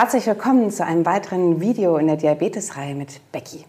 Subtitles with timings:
[0.00, 3.64] Herzlich willkommen zu einem weiteren Video in der Diabetesreihe mit Becky.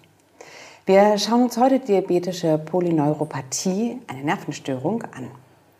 [0.85, 5.31] Wir schauen uns heute diabetische Polyneuropathie, eine Nervenstörung, an.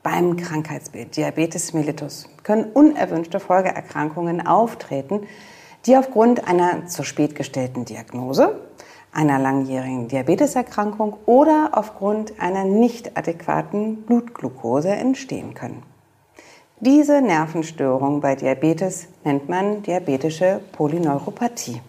[0.02, 5.28] Beim Krankheitsbild Diabetes mellitus können unerwünschte Folgeerkrankungen auftreten,
[5.86, 8.59] die aufgrund einer zu spät gestellten Diagnose,
[9.11, 15.84] einer langjährigen Diabeteserkrankung oder aufgrund einer nicht adäquaten Blutglucose entstehen können.
[16.82, 21.82] Diese Nervenstörung bei Diabetes nennt man diabetische Polyneuropathie.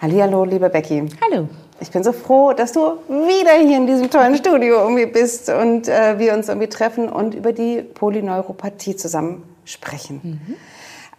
[0.00, 1.08] Hallo, liebe Becky.
[1.20, 1.48] Hallo.
[1.80, 5.88] Ich bin so froh, dass du wieder hier in diesem tollen Studio irgendwie bist und
[5.88, 10.20] äh, wir uns irgendwie treffen und über die Polyneuropathie zusammen sprechen.
[10.22, 10.56] Mhm.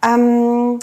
[0.08, 0.80] Ähm,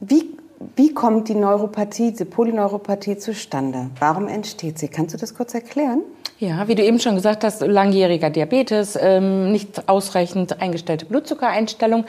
[0.00, 0.36] wie,
[0.76, 3.88] wie kommt die Neuropathie, die Polyneuropathie zustande?
[4.00, 4.88] Warum entsteht sie?
[4.88, 6.02] Kannst du das kurz erklären?
[6.38, 12.04] Ja, wie du eben schon gesagt hast, langjähriger Diabetes, ähm, nicht ausreichend eingestellte Blutzuckereinstellung.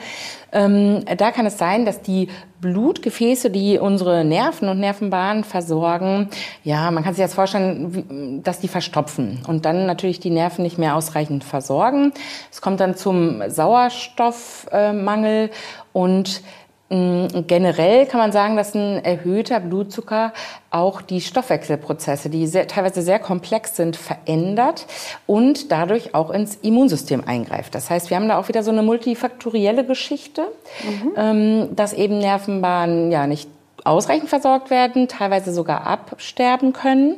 [0.52, 2.28] Ähm, da kann es sein, dass die
[2.60, 6.28] Blutgefäße, die unsere Nerven und Nervenbahnen versorgen,
[6.62, 10.76] ja, man kann sich jetzt vorstellen, dass die verstopfen und dann natürlich die Nerven nicht
[10.76, 12.12] mehr ausreichend versorgen.
[12.50, 15.48] Es kommt dann zum Sauerstoffmangel
[15.94, 16.42] und
[16.90, 20.32] generell kann man sagen, dass ein erhöhter Blutzucker
[20.70, 24.86] auch die Stoffwechselprozesse, die sehr, teilweise sehr komplex sind, verändert
[25.26, 27.74] und dadurch auch ins Immunsystem eingreift.
[27.74, 30.48] Das heißt, wir haben da auch wieder so eine multifaktorielle Geschichte,
[30.82, 31.12] mhm.
[31.16, 33.50] ähm, dass eben Nervenbahnen ja nicht
[33.84, 37.16] ausreichend versorgt werden, teilweise sogar absterben können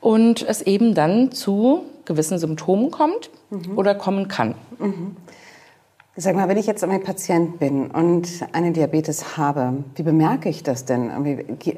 [0.00, 3.76] und es eben dann zu gewissen Symptomen kommt mhm.
[3.76, 4.54] oder kommen kann.
[4.78, 5.16] Mhm.
[6.16, 10.64] Sag mal, wenn ich jetzt ein Patient bin und eine Diabetes habe, wie bemerke ich
[10.64, 11.10] das denn?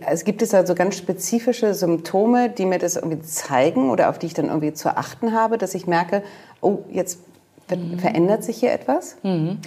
[0.06, 4.26] Es gibt es also ganz spezifische Symptome, die mir das irgendwie zeigen oder auf die
[4.26, 6.22] ich dann irgendwie zu achten habe, dass ich merke,
[6.62, 7.20] oh, jetzt
[7.70, 7.98] mhm.
[7.98, 9.16] verändert sich hier etwas?
[9.22, 9.58] Mhm.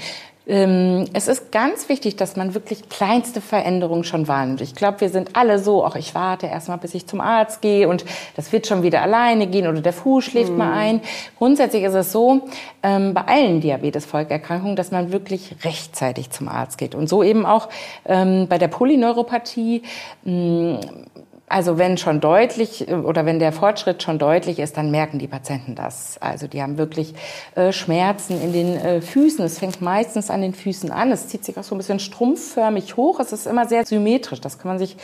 [0.47, 4.61] Ähm, es ist ganz wichtig, dass man wirklich kleinste Veränderungen schon wahrnimmt.
[4.61, 7.89] Ich glaube, wir sind alle so, ach, ich warte erstmal, bis ich zum Arzt gehe
[7.89, 10.57] und das wird schon wieder alleine gehen oder der Fuß schläft mhm.
[10.57, 11.01] mal ein.
[11.37, 12.41] Grundsätzlich ist es so,
[12.83, 16.93] ähm, bei allen Diabetes-Folgeerkrankungen, dass man wirklich rechtzeitig zum Arzt geht.
[16.93, 17.69] Und so eben auch
[18.05, 19.81] ähm, bei der Polyneuropathie.
[20.23, 20.79] Mh,
[21.47, 25.27] also wenn schon deutlich äh, oder wenn der Fortschritt schon deutlich ist, dann merken die
[25.27, 26.17] Patienten das.
[26.19, 27.13] Also die haben wirklich
[27.53, 29.45] äh, Schmerzen in den äh, Füßen.
[29.45, 31.11] Es fängt meistens an den Füßen an.
[31.11, 33.19] Es zieht sich auch so ein bisschen strumpfförmig hoch.
[33.19, 34.41] Es ist immer sehr symmetrisch.
[34.41, 34.97] Das kann man sich,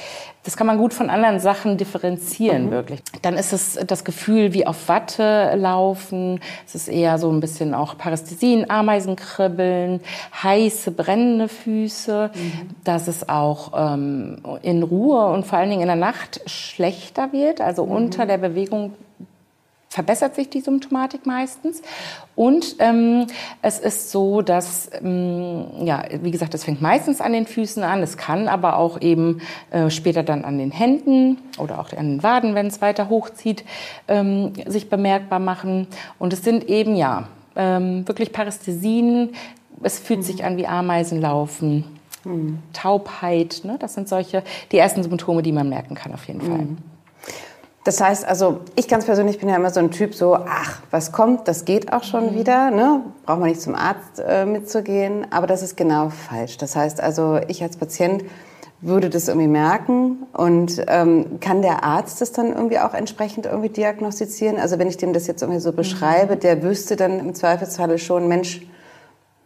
[0.44, 2.72] das kann man gut von anderen Sachen differenzieren mhm.
[2.72, 3.04] wirklich.
[3.22, 6.40] Dann ist es das Gefühl wie auf Watte laufen.
[6.66, 10.02] Es ist eher so ein bisschen auch Parästhesien, Ameisenkribbeln,
[10.42, 12.32] heiße brennende Füße.
[12.34, 12.52] Mhm.
[12.84, 17.32] Das ist auch ähm, in Ruhe und vor allen Dingen in der Nacht Nacht schlechter
[17.34, 17.92] wird, also mhm.
[17.92, 18.94] unter der Bewegung
[19.90, 21.82] verbessert sich die Symptomatik meistens.
[22.34, 23.28] Und ähm,
[23.62, 28.02] es ist so, dass, ähm, ja, wie gesagt, es fängt meistens an den Füßen an,
[28.02, 29.42] es kann aber auch eben
[29.72, 33.66] äh, später dann an den Händen oder auch an den Waden, wenn es weiter hochzieht,
[34.08, 35.88] ähm, sich bemerkbar machen.
[36.20, 37.28] Und es sind eben, ja,
[37.58, 39.32] ähm, wirklich Parästhesien.
[39.84, 40.24] Es fühlt mhm.
[40.24, 42.01] sich an wie Ameisenlaufen.
[42.24, 42.60] Mhm.
[42.74, 43.78] Taubheit, ne?
[43.80, 46.60] das sind solche, die ersten Symptome, die man merken kann auf jeden Fall.
[46.60, 46.78] Mhm.
[47.84, 51.12] Das heißt also, ich ganz persönlich bin ja immer so ein Typ, so, ach, was
[51.12, 52.40] kommt, das geht auch schon mhm.
[52.40, 53.02] wieder, ne?
[53.26, 56.58] braucht man nicht zum Arzt äh, mitzugehen, aber das ist genau falsch.
[56.58, 58.24] Das heißt also, ich als Patient
[58.82, 63.70] würde das irgendwie merken und ähm, kann der Arzt das dann irgendwie auch entsprechend irgendwie
[63.70, 64.58] diagnostizieren?
[64.58, 66.40] Also wenn ich dem das jetzt irgendwie so beschreibe, mhm.
[66.40, 68.62] der wüsste dann im Zweifelsfalle schon, Mensch,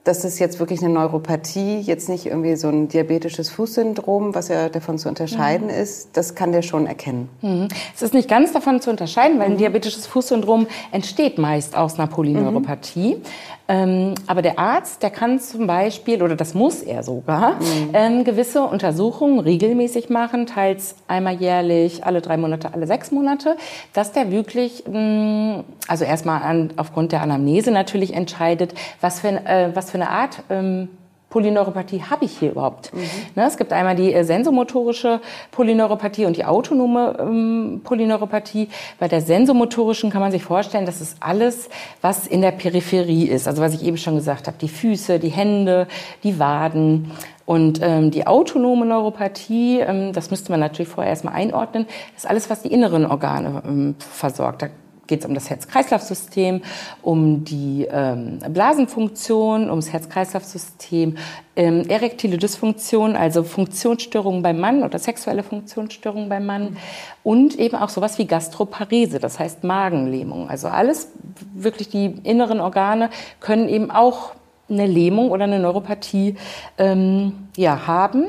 [0.06, 4.70] das ist jetzt wirklich eine Neuropathie, jetzt nicht irgendwie so ein diabetisches Fußsyndrom, was ja
[4.70, 5.74] davon zu unterscheiden mhm.
[5.74, 6.16] ist.
[6.16, 7.28] Das kann der schon erkennen.
[7.42, 7.68] Mhm.
[7.94, 9.58] Es ist nicht ganz davon zu unterscheiden, weil ein mhm.
[9.58, 13.16] diabetisches Fußsyndrom entsteht meist aus einer Polyneuropathie.
[13.16, 13.22] Mhm.
[13.68, 17.90] Ähm, aber der Arzt, der kann zum Beispiel, oder das muss er sogar, mhm.
[17.94, 23.58] ähm, gewisse Untersuchungen regelmäßig machen, teils einmal jährlich, alle drei Monate, alle sechs Monate,
[23.94, 29.30] dass der wirklich, mh, mm, also erstmal an, aufgrund der Anamnese natürlich entscheidet, was für,
[29.30, 30.90] äh, was für eine Art ähm,
[31.36, 32.94] Polyneuropathie habe ich hier überhaupt?
[32.94, 33.02] Mhm.
[33.36, 35.20] Ne, es gibt einmal die äh, sensomotorische
[35.52, 38.70] Polyneuropathie und die autonome ähm, Polyneuropathie.
[39.00, 41.68] Bei der sensomotorischen kann man sich vorstellen, das ist alles,
[42.00, 43.50] was in der Peripherie ist.
[43.50, 45.88] Also was ich eben schon gesagt habe, die Füße, die Hände,
[46.24, 47.12] die Waden.
[47.46, 52.50] Und ähm, die autonome Neuropathie, ähm, das müsste man natürlich vorher erstmal einordnen, ist alles,
[52.50, 54.62] was die inneren Organe ähm, versorgt.
[54.62, 54.68] Da
[55.08, 56.62] geht es um das Herz-Kreislauf-System,
[57.02, 61.18] um die ähm, Blasenfunktion, ums Herz-Kreislauf-System,
[61.56, 66.78] ähm, erektile Dysfunktion, also Funktionsstörungen beim Mann oder sexuelle Funktionsstörungen beim Mann
[67.24, 70.50] und eben auch sowas wie Gastroparese, das heißt Magenlähmung.
[70.50, 71.12] Also alles,
[71.54, 73.10] wirklich die inneren Organe
[73.40, 74.32] können eben auch
[74.70, 76.36] eine Lähmung oder eine Neuropathie
[76.78, 78.26] ähm, ja, haben.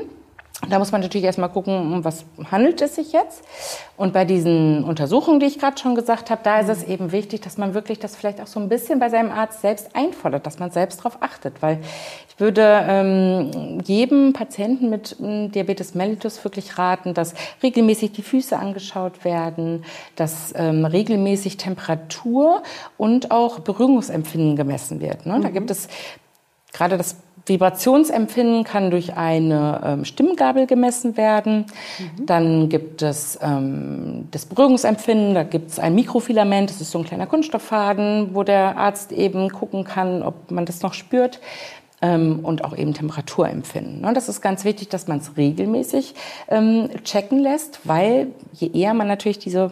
[0.69, 3.43] Da muss man natürlich erstmal gucken, um was handelt es sich jetzt.
[3.95, 7.41] Und bei diesen Untersuchungen, die ich gerade schon gesagt habe, da ist es eben wichtig,
[7.41, 10.57] dass man wirklich das vielleicht auch so ein bisschen bei seinem Arzt selbst einfordert, dass
[10.57, 11.61] man selbst darauf achtet.
[11.61, 11.79] Weil
[12.27, 18.57] ich würde ähm, jedem Patienten mit ähm, Diabetes mellitus wirklich raten, dass regelmäßig die Füße
[18.57, 22.63] angeschaut werden, dass ähm, regelmäßig Temperatur
[22.97, 25.27] und auch Berührungsempfinden gemessen wird.
[25.27, 25.37] Ne?
[25.37, 25.41] Mhm.
[25.43, 25.87] Da gibt es
[26.77, 31.65] gerade das Vibrationsempfinden kann durch eine ähm, Stimmgabel gemessen werden.
[31.97, 32.25] Mhm.
[32.25, 37.05] Dann gibt es ähm, das Berührungsempfinden, da gibt es ein Mikrofilament, das ist so ein
[37.05, 41.39] kleiner Kunststofffaden, wo der Arzt eben gucken kann, ob man das noch spürt.
[41.99, 44.05] Ähm, und auch eben Temperaturempfinden.
[44.05, 46.13] Und das ist ganz wichtig, dass man es regelmäßig
[46.47, 49.71] ähm, checken lässt, weil je eher man natürlich diese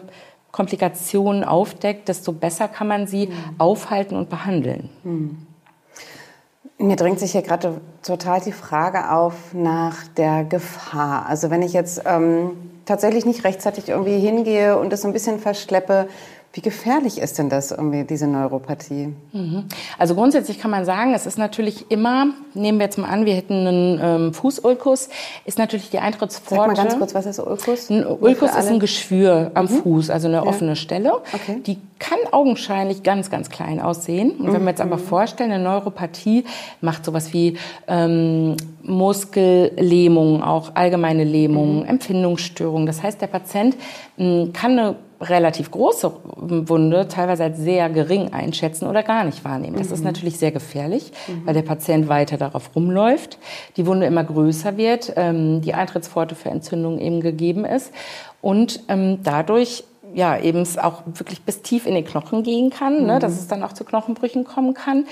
[0.50, 3.32] Komplikationen aufdeckt, desto besser kann man sie mhm.
[3.58, 4.88] aufhalten und behandeln.
[5.04, 5.46] Mhm.
[6.78, 11.24] Mir drängt sich hier gerade total die Frage auf nach der Gefahr.
[11.26, 12.50] Also wenn ich jetzt ähm,
[12.84, 16.06] tatsächlich nicht rechtzeitig irgendwie hingehe und das so ein bisschen verschleppe,
[16.56, 19.12] wie gefährlich ist denn das irgendwie, diese Neuropathie?
[19.32, 19.64] Mhm.
[19.98, 23.34] Also grundsätzlich kann man sagen, es ist natürlich immer, nehmen wir jetzt mal an, wir
[23.34, 25.10] hätten einen ähm, Fußulkus,
[25.44, 26.74] ist natürlich die Eintrittspforte.
[26.74, 27.90] Sag mal ganz kurz, was ist Ulkus?
[27.90, 29.82] Ein Ulkus ist ein Geschwür am mhm.
[29.82, 30.46] Fuß, also eine ja.
[30.46, 31.12] offene Stelle.
[31.34, 31.60] Okay.
[31.66, 34.30] Die kann augenscheinlich ganz, ganz klein aussehen.
[34.32, 35.00] Und wenn wir jetzt aber mhm.
[35.00, 36.46] vorstellen, eine Neuropathie
[36.80, 38.56] macht sowas wie ähm,
[38.86, 41.86] Muskellähmung, auch allgemeine Lähmung, mhm.
[41.86, 42.86] Empfindungsstörungen.
[42.86, 43.76] Das heißt, der Patient
[44.16, 49.76] hm, kann eine relativ große Wunde teilweise als sehr gering einschätzen oder gar nicht wahrnehmen.
[49.76, 49.94] Das mhm.
[49.94, 51.46] ist natürlich sehr gefährlich, mhm.
[51.46, 53.38] weil der Patient weiter darauf rumläuft,
[53.76, 57.92] die Wunde immer größer wird, ähm, die Eintrittspforte für Entzündungen eben gegeben ist
[58.42, 59.84] und ähm, dadurch
[60.14, 63.06] ja eben es auch wirklich bis tief in den Knochen gehen kann, mhm.
[63.06, 65.06] ne, dass es dann auch zu Knochenbrüchen kommen kann.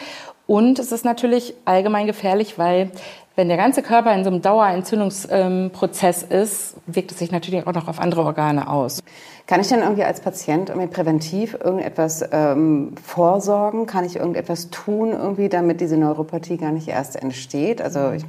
[0.47, 2.91] Und es ist natürlich allgemein gefährlich, weil
[3.37, 7.89] wenn der ganze Körper in so einem Dauerentzündungsprozess ist, wirkt es sich natürlich auch noch
[7.89, 9.03] auf andere Organe aus.
[9.47, 13.87] Kann ich denn irgendwie als Patient irgendwie präventiv irgendetwas ähm, vorsorgen?
[13.87, 17.83] Kann ich irgendetwas tun, irgendwie, damit diese Neuropathie gar nicht erst entsteht?
[17.83, 18.25] Also ich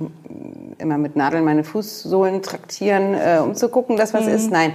[0.80, 4.34] immer mit Nadeln meine Fußsohlen traktieren, äh, um zu gucken, dass was mhm.
[4.34, 4.52] ist.
[4.52, 4.74] Nein.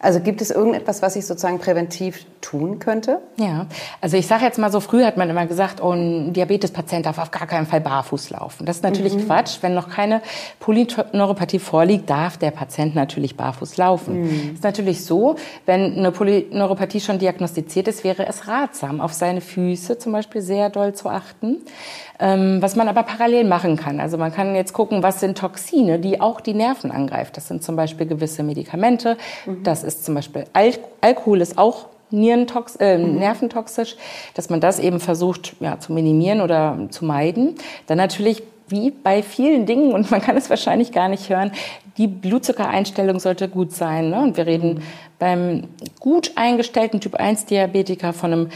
[0.00, 3.18] Also gibt es irgendetwas, was ich sozusagen präventiv tun könnte?
[3.36, 3.66] Ja,
[4.00, 7.18] also ich sage jetzt mal so, früh hat man immer gesagt, oh, ein Diabetespatient darf
[7.18, 8.64] auf gar keinen Fall barfuß laufen.
[8.64, 9.26] Das ist natürlich mhm.
[9.26, 9.58] Quatsch.
[9.60, 10.22] Wenn noch keine
[10.60, 14.22] Polyneuropathie vorliegt, darf der Patient natürlich barfuß laufen.
[14.22, 14.54] Mhm.
[14.54, 15.34] Ist natürlich so,
[15.66, 20.70] wenn eine Polyneuropathie schon diagnostiziert ist, wäre es ratsam, auf seine Füße zum Beispiel sehr
[20.70, 21.58] doll zu achten.
[22.20, 24.00] Ähm, was man aber parallel machen kann.
[24.00, 27.30] Also man kann jetzt gucken, was sind Toxine, die auch die Nerven angreifen.
[27.34, 29.16] Das sind zum Beispiel gewisse Medikamente.
[29.46, 29.62] Mhm.
[29.62, 33.16] Das ist zum Beispiel Al Alkohol ist auch Nierentox äh, mhm.
[33.16, 33.96] nerventoxisch,
[34.34, 37.56] dass man das eben versucht ja, zu minimieren oder zu meiden.
[37.86, 41.52] Dann natürlich wie bei vielen Dingen, und man kann es wahrscheinlich gar nicht hören,
[41.96, 44.10] die Blutzuckereinstellung sollte gut sein.
[44.10, 44.20] Ne?
[44.20, 44.82] Und wir reden mhm.
[45.18, 45.64] beim
[45.98, 48.48] gut eingestellten Typ 1 Diabetiker von einem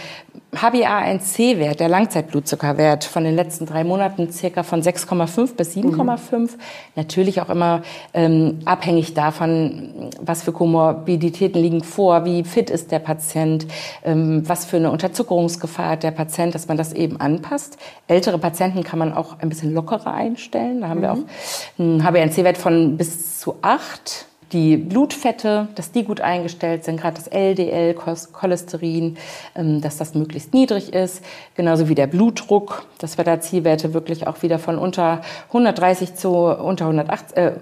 [0.55, 6.39] HbA1c-Wert, der Langzeitblutzuckerwert von den letzten drei Monaten circa von 6,5 bis 7,5.
[6.39, 6.49] Mhm.
[6.95, 7.81] Natürlich auch immer
[8.13, 13.67] ähm, abhängig davon, was für Komorbiditäten liegen vor, wie fit ist der Patient,
[14.05, 17.79] ähm, was für eine Unterzuckerungsgefahr hat der Patient, dass man das eben anpasst.
[18.07, 20.83] Ältere Patienten kann man auch ein bisschen lockerer einstellen.
[20.83, 21.03] Da haben mhm.
[21.03, 27.01] wir auch einen HbA1c-Wert von bis zu 8 die Blutfette, dass die gut eingestellt sind,
[27.01, 29.17] gerade das LDL, Cholesterin,
[29.55, 31.23] ähm, dass das möglichst niedrig ist,
[31.55, 36.31] genauso wie der Blutdruck, dass wir da Zielwerte wirklich auch wieder von unter 130 zu
[36.31, 37.53] unter 180, äh,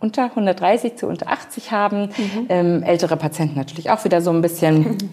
[0.00, 2.10] unter 130 zu unter 80 haben.
[2.16, 2.46] Mhm.
[2.48, 4.96] Ähm, ältere Patienten natürlich auch wieder so ein bisschen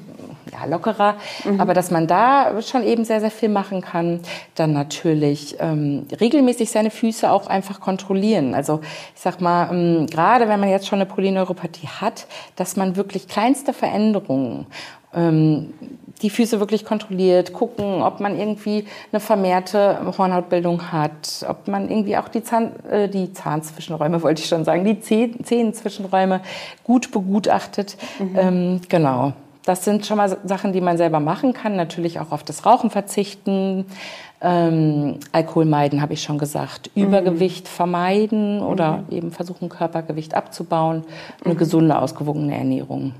[0.51, 1.59] ja, lockerer, mhm.
[1.59, 4.19] aber dass man da schon eben sehr, sehr viel machen kann.
[4.55, 8.53] Dann natürlich ähm, regelmäßig seine Füße auch einfach kontrollieren.
[8.53, 8.81] Also
[9.15, 13.27] ich sag mal, ähm, gerade wenn man jetzt schon eine Polyneuropathie hat, dass man wirklich
[13.27, 14.67] kleinste Veränderungen
[15.13, 15.73] ähm,
[16.21, 22.17] die Füße wirklich kontrolliert, gucken, ob man irgendwie eine vermehrte Hornhautbildung hat, ob man irgendwie
[22.17, 26.41] auch die, Zahn, äh, die Zahnzwischenräume, wollte ich schon sagen, die Zehenzwischenräume
[26.83, 27.97] gut begutachtet.
[28.19, 28.37] Mhm.
[28.37, 29.33] Ähm, genau.
[29.65, 31.75] Das sind schon mal Sachen, die man selber machen kann.
[31.75, 33.85] Natürlich auch auf das Rauchen verzichten.
[34.41, 36.91] Ähm, Alkohol meiden, habe ich schon gesagt.
[36.95, 37.03] Mhm.
[37.03, 39.17] Übergewicht vermeiden oder mhm.
[39.17, 41.03] eben versuchen, Körpergewicht abzubauen.
[41.45, 41.57] Eine mhm.
[41.57, 43.13] gesunde, ausgewogene Ernährung.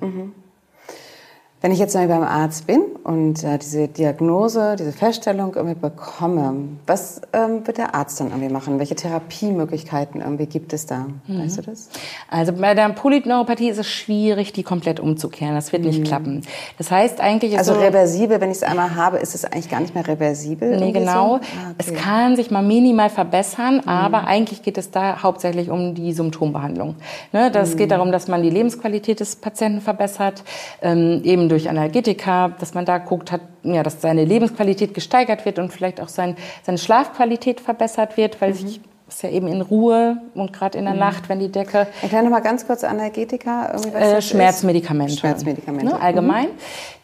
[1.63, 6.55] Wenn ich jetzt mal beim Arzt bin und äh, diese Diagnose, diese Feststellung irgendwie bekomme,
[6.85, 8.79] was ähm, wird der Arzt dann irgendwie machen?
[8.79, 11.05] Welche Therapiemöglichkeiten irgendwie gibt es da?
[11.25, 11.41] Mhm.
[11.41, 11.87] Weißt du das?
[12.29, 15.55] Also bei der Polyneuropathie ist es schwierig, die komplett umzukehren.
[15.55, 15.91] Das wird mhm.
[15.91, 16.41] nicht klappen.
[16.77, 17.57] Das heißt eigentlich...
[17.57, 20.77] Also so, reversibel, wenn ich es einmal habe, ist es eigentlich gar nicht mehr reversibel?
[20.77, 21.13] Nee, genau.
[21.27, 21.35] So?
[21.35, 21.75] Ah, okay.
[21.77, 23.87] Es kann sich mal minimal verbessern, mhm.
[23.87, 26.95] aber eigentlich geht es da hauptsächlich um die Symptombehandlung.
[27.31, 27.91] Ne, das geht mhm.
[27.91, 30.43] darum, dass man die Lebensqualität des Patienten verbessert,
[30.81, 35.59] ähm, eben durch Analgetika, dass man da guckt, hat, ja, dass seine Lebensqualität gesteigert wird
[35.59, 38.55] und vielleicht auch sein, seine Schlafqualität verbessert wird, weil mhm.
[38.55, 40.99] sich ist ja eben in Ruhe und gerade in der mhm.
[41.01, 41.85] Nacht, wenn die Decke.
[42.01, 43.71] Erklär noch mal ganz kurz Analgetika.
[43.93, 45.17] Äh, Schmerzmedikamente.
[45.17, 45.93] Schmerzmedikamente.
[45.93, 46.45] Ne, allgemein.
[46.45, 46.57] Mhm.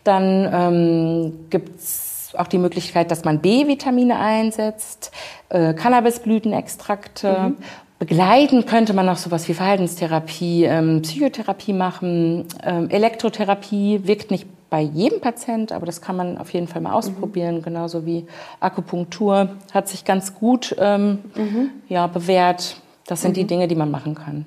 [0.03, 5.11] Dann ähm, gibt's auch die Möglichkeit, dass man B-Vitamine einsetzt,
[5.49, 7.53] äh, Cannabisblütenextrakte
[7.99, 8.05] mhm.
[8.05, 12.45] Begleiten könnte man noch sowas wie Verhaltenstherapie, ähm, Psychotherapie machen.
[12.63, 16.93] Ähm, Elektrotherapie wirkt nicht bei jedem Patient, aber das kann man auf jeden Fall mal
[16.93, 17.61] ausprobieren, mhm.
[17.63, 18.25] genauso wie
[18.59, 21.71] Akupunktur hat sich ganz gut ähm, mhm.
[21.87, 22.77] ja, bewährt.
[23.07, 23.35] Das sind mhm.
[23.35, 24.45] die Dinge, die man machen kann.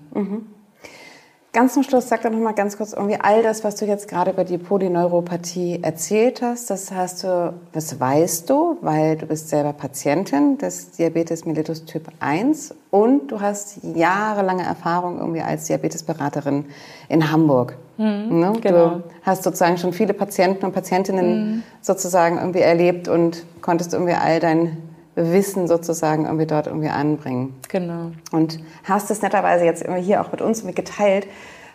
[1.55, 4.09] Ganz zum Schluss sag doch noch mal ganz kurz irgendwie all das, was du jetzt
[4.09, 6.71] gerade über die Polyneuropathie erzählt hast.
[6.71, 12.09] Das hast du, das weißt du, weil du bist selber Patientin des Diabetes mellitus Typ
[12.21, 16.65] 1 und du hast jahrelange Erfahrung irgendwie als Diabetesberaterin
[17.11, 17.77] in Hamburg.
[17.99, 18.53] Mhm, ne?
[18.63, 18.89] genau.
[18.89, 21.63] Du hast sozusagen schon viele Patienten und Patientinnen mhm.
[21.83, 24.79] sozusagen irgendwie erlebt und konntest irgendwie all dein
[25.15, 27.55] Wissen sozusagen irgendwie dort irgendwie anbringen.
[27.69, 28.13] Genau.
[28.31, 31.27] Und hast es netterweise jetzt irgendwie hier auch mit uns geteilt.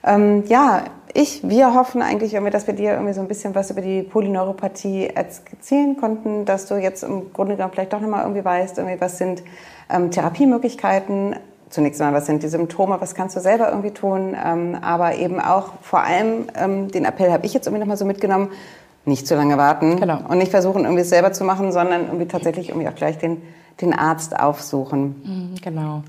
[0.03, 3.71] Ähm, ja, ich, wir hoffen eigentlich irgendwie, dass wir dir irgendwie so ein bisschen was
[3.71, 8.45] über die Polyneuropathie erzählen konnten, dass du jetzt im Grunde genommen vielleicht doch nochmal irgendwie
[8.45, 9.43] weißt, irgendwie was sind
[9.89, 11.35] ähm, Therapiemöglichkeiten,
[11.69, 15.39] zunächst einmal, was sind die Symptome, was kannst du selber irgendwie tun, ähm, aber eben
[15.39, 18.49] auch vor allem, ähm, den Appell habe ich jetzt irgendwie nochmal so mitgenommen,
[19.07, 20.19] nicht zu lange warten genau.
[20.27, 23.41] und nicht versuchen, irgendwie es selber zu machen, sondern irgendwie tatsächlich irgendwie auch gleich den,
[23.81, 25.21] den Arzt aufsuchen.
[25.23, 26.03] Mhm, genau.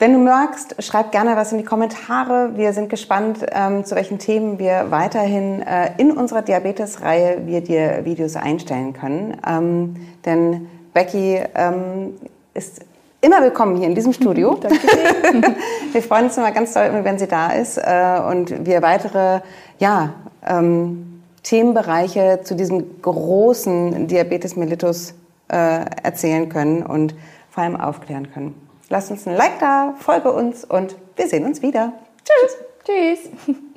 [0.00, 2.52] Wenn du magst, schreib gerne was in die Kommentare.
[2.54, 8.00] Wir sind gespannt, ähm, zu welchen Themen wir weiterhin äh, in unserer Diabetes-Reihe wir dir
[8.04, 9.36] Videos einstellen können.
[9.46, 12.14] Ähm, denn Becky ähm,
[12.54, 12.80] ist
[13.20, 14.54] immer willkommen hier in diesem Studio.
[14.62, 14.78] Danke
[15.92, 19.40] wir freuen uns immer ganz doll, wenn sie da ist äh, und wir weitere,
[19.78, 20.14] ja,
[20.46, 21.09] ähm,
[21.42, 25.14] Themenbereiche zu diesem großen Diabetes mellitus
[25.48, 27.14] äh, erzählen können und
[27.50, 28.54] vor allem aufklären können.
[28.88, 31.92] Lasst uns ein Like da, folge uns und wir sehen uns wieder.
[32.24, 32.56] Tschüss.
[32.84, 33.56] Tschüss.